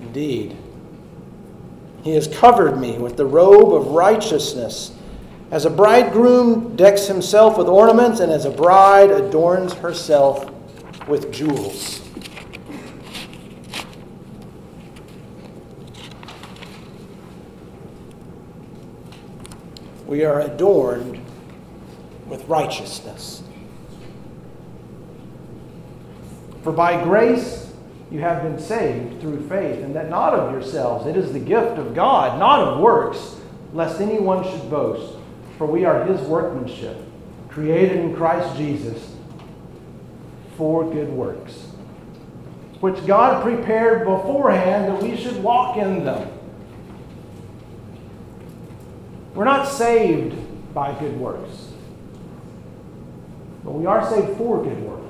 [0.00, 0.56] Indeed,
[2.02, 4.97] he has covered me with the robe of righteousness.
[5.50, 10.50] As a bridegroom decks himself with ornaments, and as a bride adorns herself
[11.08, 12.02] with jewels.
[20.06, 21.20] We are adorned
[22.26, 23.42] with righteousness.
[26.62, 27.72] For by grace
[28.10, 31.06] you have been saved through faith, and that not of yourselves.
[31.06, 33.36] It is the gift of God, not of works,
[33.72, 35.17] lest anyone should boast.
[35.58, 36.96] For we are his workmanship,
[37.48, 39.16] created in Christ Jesus
[40.56, 41.52] for good works,
[42.80, 46.30] which God prepared beforehand that we should walk in them.
[49.34, 50.36] We're not saved
[50.72, 51.72] by good works,
[53.64, 55.04] but we are saved for good works.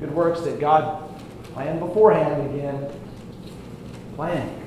[0.00, 2.90] Good works that God planned beforehand again.
[4.16, 4.59] Planned.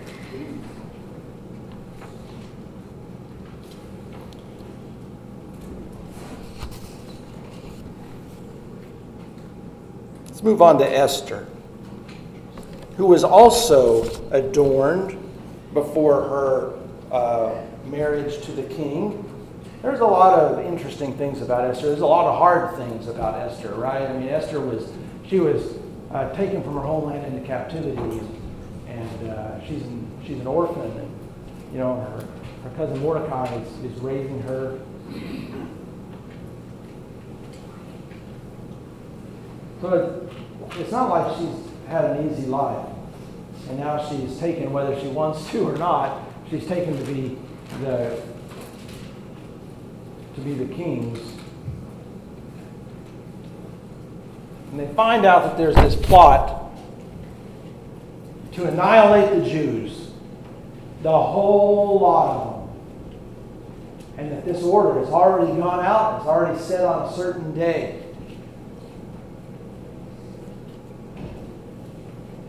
[10.44, 11.48] Move on to Esther,
[12.98, 15.18] who was also adorned
[15.74, 16.74] before her
[17.12, 19.30] uh, marriage to the king.
[19.82, 21.88] There's a lot of interesting things about Esther.
[21.88, 24.02] There's a lot of hard things about Esther, right?
[24.02, 24.92] I mean, Esther was
[25.28, 25.78] she was
[26.12, 28.22] uh, taken from her homeland into captivity,
[28.88, 31.12] and uh, she's an, she's an orphan, and
[31.72, 34.80] you know her, her cousin Mordecai is, is raising her.
[39.84, 40.30] So
[40.78, 42.88] it's not like she's had an easy life.
[43.68, 47.38] And now she's taken, whether she wants to or not, she's taken to be
[47.82, 48.22] the
[50.36, 51.20] to be the king's.
[54.72, 56.72] And they find out that there's this plot
[58.54, 60.12] to annihilate the Jews,
[61.02, 64.16] the whole lot of them.
[64.18, 68.03] And that this order has already gone out, it's already set on a certain day.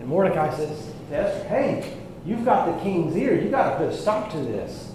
[0.04, 1.96] And Mordecai says to Esther, Hey,
[2.26, 3.40] you've got the king's ear.
[3.40, 4.92] You've got to put a stop to this.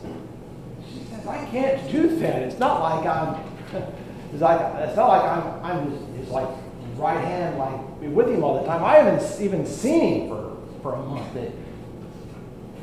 [0.88, 2.44] She says, I can't do that.
[2.44, 3.44] It's not like I'm.
[4.32, 5.66] It's like it's not like I'm.
[5.66, 6.48] I'm just, like
[6.98, 8.84] right hand, like with him all the time.
[8.84, 11.36] I haven't even seen him for for a month.
[11.36, 11.56] If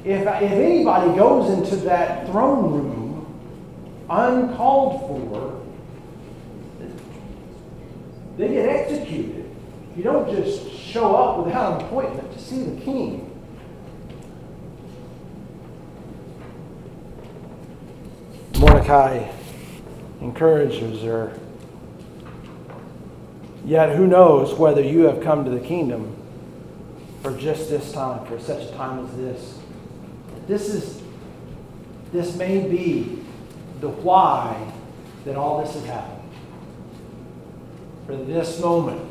[0.05, 5.63] if anybody goes into that throne room uncalled for,
[8.39, 9.46] they get executed.
[9.97, 13.33] You don't just show up without an appointment to see the king.
[18.59, 19.31] Mordecai
[20.21, 21.39] encourages her.
[23.65, 26.15] Yet who knows whether you have come to the kingdom
[27.23, 29.59] for just this time, for such a time as this.
[30.47, 31.03] This is
[32.13, 33.25] this may be
[33.81, 34.73] the why
[35.25, 36.23] that all this has happened.
[38.07, 39.06] For this moment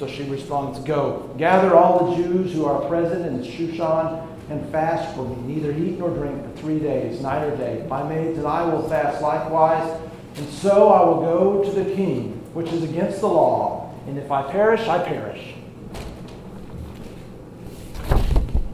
[0.00, 5.14] So she responds, Go, gather all the Jews who are present in Shushan and fast
[5.14, 7.84] for me, neither eat nor drink for three days, night or day.
[7.86, 10.00] My maids and I will fast likewise,
[10.36, 14.30] and so I will go to the king, which is against the law, and if
[14.30, 15.52] I perish, I perish.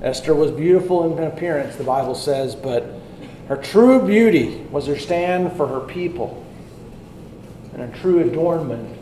[0.03, 3.01] Esther was beautiful in appearance, the Bible says, but
[3.49, 6.47] her true beauty was her stand for her people.
[7.73, 8.97] And her true adornment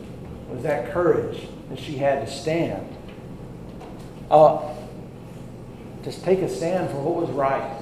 [0.49, 2.95] was that courage and she had to stand.
[4.29, 4.73] Uh,
[6.03, 7.81] just take a stand for what was right.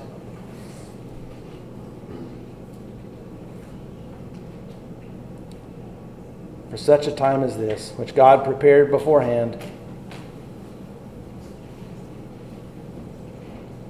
[6.70, 9.62] For such a time as this, which God prepared beforehand.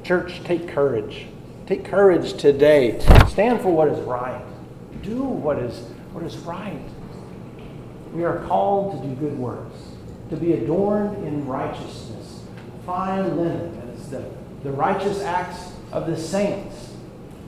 [0.04, 1.28] Church, take courage.
[1.66, 3.00] Take courage today.
[3.30, 4.44] Stand for what is right.
[5.02, 5.78] Do what is,
[6.12, 6.82] what is right.
[8.14, 9.76] We are called to do good works.
[10.30, 12.42] to be adorned in righteousness,
[12.86, 14.26] fine linen, that is the,
[14.64, 16.94] the righteous acts of the saints.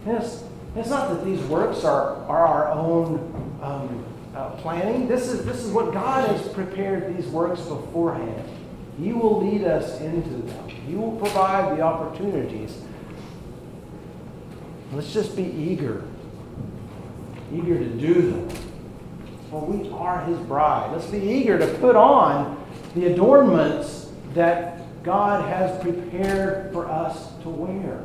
[0.05, 0.43] It's,
[0.75, 4.05] it's not that these works are, are our own um,
[4.35, 5.07] uh, planning.
[5.07, 8.49] This is, this is what God has prepared these works beforehand.
[8.99, 10.69] He will lead us into them.
[10.69, 12.77] He will provide the opportunities.
[14.93, 16.03] Let's just be eager,
[17.51, 18.49] eager to do them.
[19.55, 20.91] For we are His bride.
[20.91, 22.61] Let's be eager to put on
[22.93, 28.03] the adornments that God has prepared for us to wear.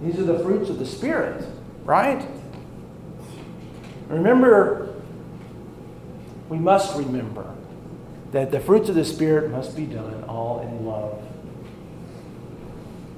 [0.00, 1.44] These are the fruits of the Spirit,
[1.84, 2.26] right?
[4.08, 4.94] Remember,
[6.48, 7.54] we must remember
[8.32, 11.22] that the fruits of the Spirit must be done all in love.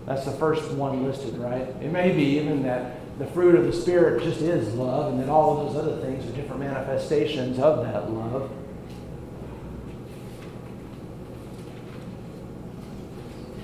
[0.04, 1.68] That's the first one listed, right?
[1.80, 5.28] It may be even that the fruit of the Spirit just is love, and then
[5.28, 8.48] all of those other things are different manifestations of that love.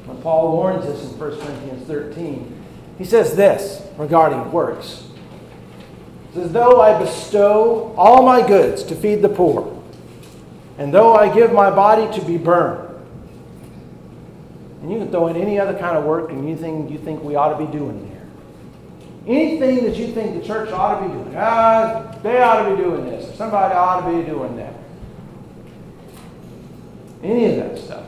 [0.06, 2.62] When Paul warns us in 1 Corinthians 13,
[2.98, 5.06] he says this regarding works.
[6.32, 9.70] He says, Though I bestow all my goods to feed the poor,
[10.78, 12.90] and though I give my body to be burned,
[14.82, 17.36] and you can throw in any other kind of work and anything you think we
[17.36, 18.13] ought to be doing.
[19.26, 21.34] Anything that you think the church ought to be doing.
[21.36, 24.74] Ah, they ought to be doing this, or somebody ought to be doing that.
[27.22, 28.04] Any of that stuff.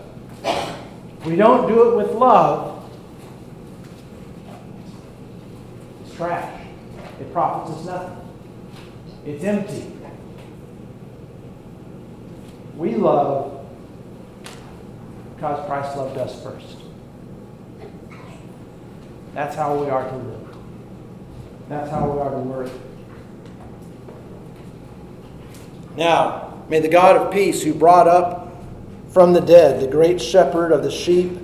[1.25, 2.89] We don't do it with love,
[6.05, 6.67] it's trash.
[7.19, 8.17] It profits us nothing.
[9.25, 9.93] It's empty.
[12.77, 13.67] We love
[15.35, 16.77] because Christ loved us first.
[19.33, 20.46] That's how we are to live.
[21.69, 22.71] That's how we are to work.
[25.97, 28.55] Now, may the God of peace, who brought up
[29.13, 31.39] from the dead the great shepherd of the sheep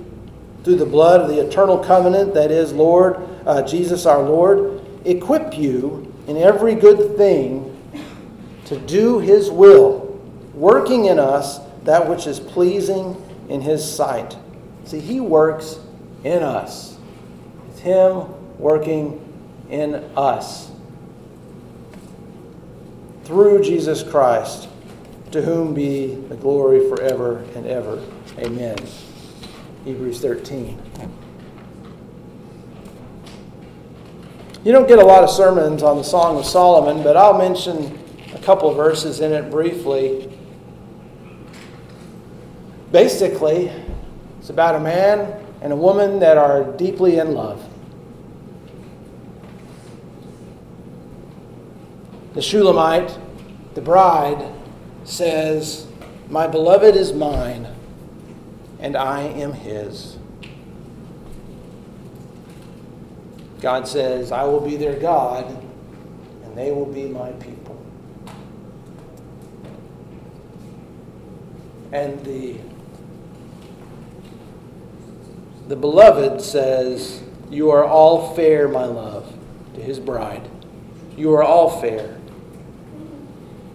[0.63, 5.57] through the blood of the eternal covenant, that is, Lord, uh, Jesus our Lord, equip
[5.57, 7.69] you in every good thing
[8.65, 10.03] to do his will
[10.53, 14.37] working in us that which is pleasing in His sight.
[14.85, 15.79] See, He works
[16.23, 16.97] in us.
[17.69, 18.25] It's Him
[18.57, 19.22] working
[19.69, 20.71] in us.
[23.23, 24.67] Through Jesus Christ,
[25.31, 28.03] to whom be the glory forever and ever.
[28.37, 28.77] Amen.
[29.85, 30.79] Hebrews 13.
[34.63, 37.99] You don't get a lot of sermons on the Song of Solomon, but I'll mention
[38.33, 40.31] a couple verses in it briefly.
[42.91, 43.71] Basically,
[44.39, 47.61] it's about a man and a woman that are deeply in love.
[52.33, 53.17] The Shulamite,
[53.75, 54.51] the bride,
[55.03, 55.87] says,
[56.29, 57.67] My beloved is mine,
[58.79, 60.17] and I am his.
[63.61, 65.45] God says, I will be their God,
[66.43, 67.79] and they will be my people.
[71.91, 72.57] And the
[75.67, 79.33] the beloved says, You are all fair, my love,
[79.75, 80.49] to his bride.
[81.15, 82.19] You are all fair.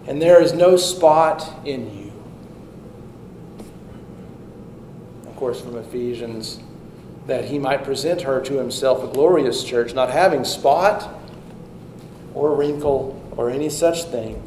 [0.09, 2.11] And there is no spot in you.
[5.27, 6.59] Of course, from Ephesians,
[7.27, 11.13] that he might present her to himself a glorious church, not having spot
[12.33, 14.41] or wrinkle or any such thing,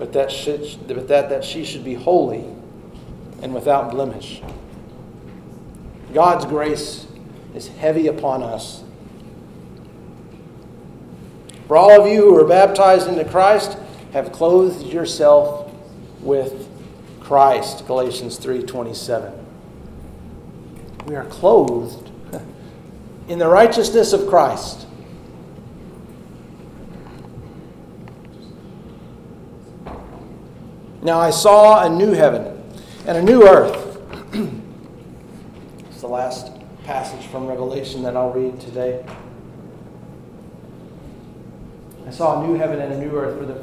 [0.00, 0.30] but that,
[0.88, 2.44] but that, that she should be holy
[3.42, 4.42] and without blemish.
[6.12, 7.06] God's grace
[7.54, 8.82] is heavy upon us.
[11.68, 13.78] For all of you who are baptized into Christ
[14.12, 15.70] have clothed yourself
[16.20, 16.68] with
[17.20, 19.32] Christ, Galatians 3:27.
[21.06, 22.10] We are clothed
[23.28, 24.86] in the righteousness of Christ.
[31.02, 32.62] Now I saw a new heaven
[33.06, 33.90] and a new earth
[35.90, 36.52] it's the last
[36.84, 39.04] passage from Revelation that I'll read today.
[42.06, 43.62] I saw a new heaven and a new earth, for the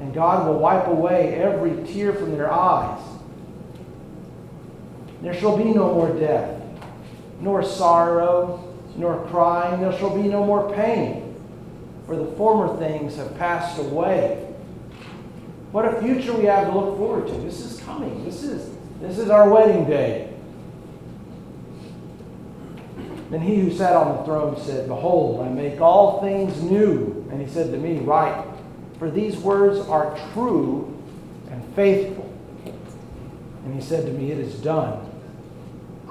[0.00, 3.00] And God will wipe away every tear from their eyes.
[5.22, 6.62] There shall be no more death,
[7.40, 9.82] nor sorrow, nor crying.
[9.82, 11.38] There shall be no more pain,
[12.06, 14.46] for the former things have passed away.
[15.72, 17.34] What a future we have to look forward to.
[17.34, 18.24] This is coming.
[18.24, 20.32] This is, this is our wedding day.
[23.30, 27.28] Then he who sat on the throne said, Behold, I make all things new.
[27.30, 28.44] And he said to me, Write,
[29.00, 30.94] for these words are true
[31.50, 32.30] and faithful.
[33.64, 35.10] And he said to me, It is done.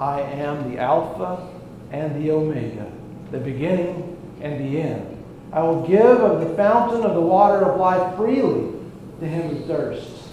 [0.00, 1.48] I am the Alpha
[1.92, 2.90] and the Omega,
[3.30, 5.24] the beginning and the end.
[5.52, 8.72] I will give of the fountain of the water of life freely
[9.20, 10.28] to him who thirsts.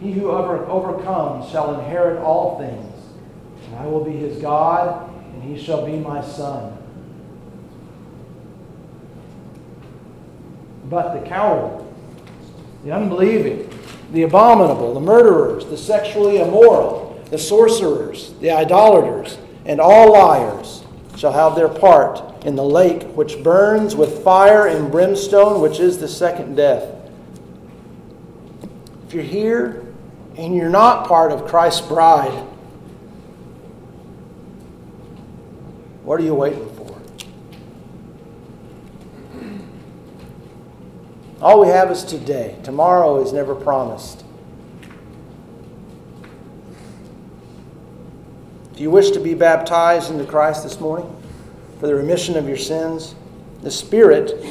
[0.00, 2.94] He who over, overcomes shall inherit all things,
[3.66, 6.75] and I will be his God, and he shall be my son.
[10.88, 11.84] But the cowardly,
[12.84, 13.68] the unbelieving,
[14.12, 20.84] the abominable, the murderers, the sexually immoral, the sorcerers, the idolaters, and all liars
[21.16, 25.98] shall have their part in the lake which burns with fire and brimstone, which is
[25.98, 26.84] the second death.
[29.08, 29.84] If you're here
[30.36, 32.44] and you're not part of Christ's bride,
[36.04, 36.76] what are you waiting for?
[41.46, 42.56] All we have is today.
[42.64, 44.24] Tomorrow is never promised.
[48.72, 51.08] If you wish to be baptized into Christ this morning
[51.78, 53.14] for the remission of your sins,
[53.62, 54.44] the Spirit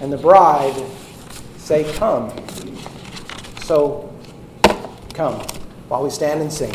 [0.00, 0.74] and the bride
[1.56, 2.30] say, Come.
[3.62, 4.14] So
[5.14, 5.40] come
[5.88, 6.74] while we stand and sing.